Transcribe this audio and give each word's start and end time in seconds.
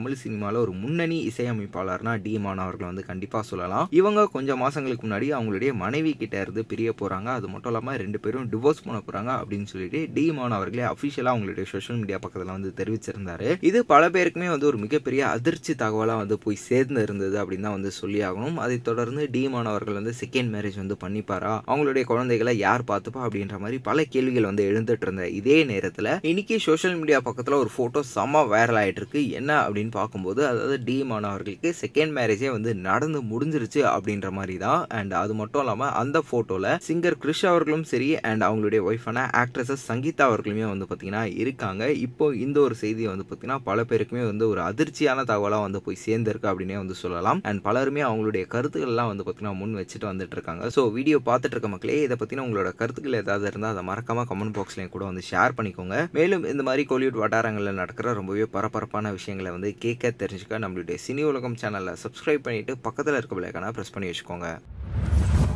தமிழ் 0.00 0.20
சினிமாவில் 0.20 0.58
ஒரு 0.62 0.72
முன்னணி 0.82 1.16
இசையமைப்பாளர்னா 1.30 2.12
டி 2.24 2.30
மான் 2.44 2.60
அவர்களை 2.64 2.86
வந்து 2.90 3.02
கண்டிப்பாக 3.08 3.44
சொல்லலாம். 3.48 3.88
இவங்க 3.98 4.20
கொஞ்சம் 4.34 4.60
மாதங்களுக்கு 4.62 5.04
முன்னாடி 5.06 5.26
அவங்களுடைய 5.36 5.70
மனைவி 5.80 6.12
கிட்ட 6.20 6.36
இருந்து 6.44 6.62
பிரிய 6.70 6.92
போகிறாங்க 7.00 7.28
அது 7.38 7.46
மட்டும் 7.52 7.70
இல்லாமல் 7.70 7.98
ரெண்டு 8.02 8.18
பேரும் 8.24 8.46
டிவோர்ஸ் 8.52 8.80
பண்ண 8.84 8.98
போகிறாங்க 9.06 9.30
அப்படின்னு 9.40 9.68
சொல்லிட்டு 9.72 10.00
டி 10.14 10.24
மான் 10.36 10.54
அவர்களே 10.58 10.84
அஃபிஷியலாக 10.92 11.32
அவங்களுடைய 11.34 11.64
சோஷியல் 11.72 11.98
மீடியா 12.02 12.18
பக்கத்தில் 12.24 12.54
வந்து 12.54 12.70
தெரிவிச்சிருந்தாரு. 12.78 13.48
இது 13.70 13.82
பல 13.92 14.08
பேருக்குமே 14.14 14.48
வந்து 14.54 14.68
ஒரு 14.70 14.80
மிகப்பெரிய 14.84 15.26
அதிர்ச்சி 15.34 15.74
தகவலாக 15.82 16.22
வந்து 16.22 16.38
போய் 16.44 16.58
சேர்ந்து 16.68 17.02
இருந்தது 17.06 17.36
அப்படின்னு 17.42 17.66
தான் 17.68 17.76
வந்து 17.78 17.92
சொல்லி 18.00 18.22
ஆகணும். 18.28 18.56
அதை 18.64 18.78
தொடர்ந்து 18.88 19.26
டி 19.36 19.42
மான் 19.56 19.70
அவர்கள் 19.72 19.98
வந்து 20.00 20.14
செகண்ட் 20.22 20.52
மேரேஜ் 20.54 20.80
வந்து 20.82 20.98
பண்ணிப்பாரா? 21.04 21.54
அவங்களுடைய 21.70 22.06
குழந்தைகளை 22.12 22.56
யார் 22.64 22.88
பார்த்துப்பா? 22.92 23.22
அப்படின்ற 23.28 23.58
மாதிரி 23.64 23.80
பல 23.90 24.06
கேள்விகள் 24.16 24.48
வந்து 24.50 24.68
எழுந்துட்டு 24.70 25.08
இருந்த 25.08 25.28
இதே 25.40 25.60
நேரத்தில் 25.72 26.12
இன்னைக்கு 26.32 26.58
சோஷியல் 26.68 26.98
மீடியா 27.02 27.20
பக்கத்தில் 27.28 27.60
ஒரு 27.62 27.72
ஃபோட்டோ 27.76 28.02
செம்ம 28.16 28.46
வைரல் 28.54 28.80
ஆயிட்டு 28.84 29.02
இருக்கு. 29.02 29.22
என்ன 29.40 29.52
அப்படின்னு 29.66 29.88
பார்க்கும்போது 29.98 30.40
அதாவது 30.50 30.76
டி 30.88 30.96
மான் 31.10 31.28
அவர்களுக்கு 31.30 31.70
செகண்ட் 31.82 32.14
மேரேஜே 32.18 32.50
வந்து 32.56 32.70
நடந்து 32.88 33.20
முடிஞ்சிருச்சு 33.32 33.82
அப்படின்ற 33.94 34.30
மாதிரி 34.38 34.56
தான் 34.66 34.80
அண்ட் 34.98 35.14
அது 35.22 35.32
மட்டும் 35.40 35.62
இல்லாமல் 35.64 35.92
அந்த 36.02 36.18
ஃபோட்டோவில் 36.28 36.70
சிங்கர் 36.88 37.18
கிருஷ் 37.24 37.44
அவர்களும் 37.52 37.86
சரி 37.92 38.08
அண்ட் 38.30 38.44
அவங்களுடைய 38.48 38.80
ஒய்ஃபான 38.90 39.26
ஆக்ட்ரஸஸ் 39.42 39.86
சங்கீதா 39.90 40.24
அவர்களுமே 40.30 40.64
வந்து 40.72 40.88
பார்த்தீங்கன்னா 40.90 41.22
இருக்காங்க. 41.42 41.82
இப்போ 42.06 42.24
இந்த 42.44 42.58
ஒரு 42.66 42.74
செய்தியை 42.82 43.08
வந்து 43.12 43.26
பார்த்தீங்கன்னா 43.26 43.58
பல 43.68 43.84
பேருக்குமே 43.90 44.24
வந்து 44.30 44.44
ஒரு 44.52 44.60
அதிர்ச்சியான 44.68 45.24
தகவலாக 45.30 45.66
வந்து 45.66 45.82
போய் 45.86 46.00
சேர்ந்திருக்கு 46.06 46.50
அப்படின்னே 46.52 46.76
வந்து 46.82 46.96
சொல்லலாம். 47.02 47.40
அண்ட் 47.50 47.62
பலருமே 47.66 48.02
அவங்களுடைய 48.08 48.44
கருத்துக்கள்லாம் 48.54 49.10
வந்து 49.12 49.24
பார்த்தீங்கன்னா 49.26 49.54
முன் 49.60 49.76
வச்சுட்டு 49.80 50.08
வந்துட்டு 50.10 50.36
இருக்காங்க. 50.38 50.64
ஸோ 50.76 50.82
வீடியோ 50.96 51.18
பார்த்துட்டு 51.30 51.56
இருக்க 51.56 51.70
மக்களே 51.74 51.98
இதை 52.06 52.16
பற்றின 52.22 52.44
உங்களோட 52.46 52.70
கருத்துக்கள் 52.80 53.20
ஏதாவது 53.22 53.48
இருந்தால் 53.50 53.74
அதை 53.74 53.84
மறக்காம 53.90 54.24
கமெண்ட் 54.30 54.56
பாக்ஸ்லையும் 54.58 54.94
கூட 54.94 55.04
வந்து 55.10 55.24
ஷேர் 55.30 55.56
பண்ணிக்கோங்க. 55.58 55.96
மேலும் 56.18 56.44
இந்த 56.52 56.64
மாதிரி 56.68 56.84
கோலிவுட் 56.92 57.20
வட்டாரங்களில் 57.22 57.78
நடக்கிற 57.82 58.14
ரொம்பவே 58.20 58.46
பரபரப்பான 58.56 59.12
விஷயங்களை 59.18 59.52
வந்து 59.56 59.70
கேட்க 59.84 60.12
தெரிஞ்சுக்க 60.22 60.62
நம்மளுடைய 60.64 60.98
சினி 61.06 61.22
உலகம் 61.30 61.56
சேனலை 61.62 61.94
சப்ஸ்கிரைப் 62.04 62.44
பண்ணிட்டு 62.46 62.72
பக்கத்தில் 62.86 63.18
இருக்க 63.18 63.34
பிள்ளைக்கான 63.36 63.72
ப்ரெஸ் 63.76 63.94
பண்ணி 63.94 64.08
வச்சுக்கோங்க. 64.10 64.48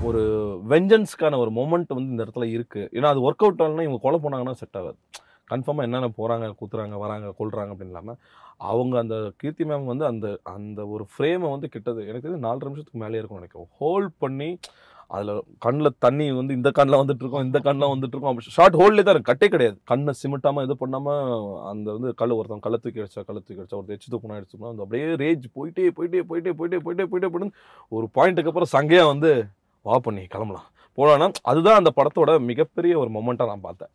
ஒரு 0.08 0.22
வெஞ்சன்ஸ்க்கான 0.72 1.38
ஒரு 1.42 1.50
மொமெண்ட் 1.58 1.94
வந்து 1.96 2.12
இந்த 2.14 2.24
இடத்துல 2.26 2.46
இருக்குது 2.54 2.88
ஏன்னா 2.96 3.10
அது 3.12 3.20
ஒர்க் 3.28 3.44
அவுட் 3.44 3.62
ஆகலன்னா 3.64 3.86
இவங்க 3.88 4.00
கொலை 4.06 4.18
போனாங்கன்னா 4.24 4.54
செட் 4.62 4.78
ஆகாது. 4.80 4.98
கன்ஃபார்மாக 5.52 5.86
என்னென்ன 5.88 6.10
போகிறாங்க 6.18 6.46
குத்துறாங்க 6.60 6.98
வராங்க 7.04 7.34
கொள்றாங்க 7.40 7.72
அப்படின்னு 7.74 7.94
இல்லாமல் 7.94 8.18
அவங்க 8.72 8.94
அந்த 9.02 9.16
கீர்த்தி 9.42 9.64
மேம் 9.70 9.90
வந்து 9.92 10.04
அந்த 10.12 10.26
அந்த 10.56 10.80
ஒரு 10.94 11.04
ஃப்ரேமை 11.12 11.48
வந்து 11.54 11.68
கிட்டது. 11.74 12.00
எனக்கு 12.08 12.26
தெரிஞ்சு 12.26 12.46
நாலு 12.48 12.66
நிமிஷத்துக்கு 12.66 13.04
மேலே 13.04 13.20
இருக்கும் 13.20 13.40
நினைக்கும் 13.40 13.70
ஹோல்ட் 13.80 14.12
பண்ணி 14.24 14.50
அதில் 15.14 15.40
கண்ணில் 15.64 15.96
தண்ணி 16.04 16.26
வந்து 16.38 16.52
இந்த 16.58 16.70
கண்ணில் 16.76 17.00
வந்துட்டு 17.00 17.22
இருக்கோம் 17.24 17.44
இந்த 17.46 17.58
கண்ணில் 17.66 17.92
வந்துட்டு 17.92 18.14
இருக்கோம் 18.16 18.38
ஷார்ட் 18.56 18.78
ஹோல்ட்லேயே 18.80 19.04
தான் 19.06 19.14
இருக்கு. 19.14 19.30
கட்டே 19.30 19.48
கிடையாது. 19.54 19.76
கண்ணை 19.90 20.12
சிமிட்டாமல் 20.20 20.64
இது 20.66 20.74
பண்ணாமல் 20.82 21.22
அந்த 21.70 21.86
வந்து 21.96 22.10
கல் 22.20 22.36
ஒருத்தன் 22.36 22.64
கள்ள 22.66 22.78
தூக்கி 22.84 23.02
அடிச்சா 23.04 23.24
கள்ள 23.28 23.40
தூக்கி 23.40 23.60
அடிச்சா 23.62 23.78
ஒரு 23.80 23.94
எச்சு 23.96 24.12
தூக்கணும் 24.14 24.36
அடிச்சுக்கணும் 24.38 24.72
அந்த 24.72 24.84
அப்படியே 24.84 25.10
ரேஜ் 25.24 25.46
போயிட்டே 25.58 25.90
போயிட்டே 25.98 26.22
போயிட்டே 26.30 26.54
போயிட்டே 26.60 26.80
போயிட்டே 26.84 27.08
போயிட்டே 27.12 27.30
போயிட்டு 27.34 27.58
ஒரு 27.96 28.08
பாயிண்ட்டுக்கு 28.18 28.52
அப்புறம் 28.52 28.72
சங்கையாக 28.76 29.10
வந்து 29.12 29.32
வா 29.86 29.98
பண்ணி 30.06 30.24
கிளம்பலாம். 30.34 30.68
போனான்னா 30.98 31.28
அதுதான் 31.50 31.80
அந்த 31.80 31.90
படத்தோட 31.98 32.32
மிகப்பெரிய 32.50 32.94
ஒரு 33.02 33.12
மொமெண்ட்டாக 33.18 33.52
நான் 33.52 33.66
பார்த்தேன். 33.68 33.92